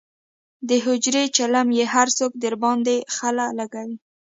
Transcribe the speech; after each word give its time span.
دحجرې 0.69 1.23
چیلم 1.35 1.67
یې 1.77 1.85
هر 1.93 2.07
څوک 2.17 2.31
درباندې 2.43 2.95
خله 3.15 3.45
لکوي. 3.59 3.95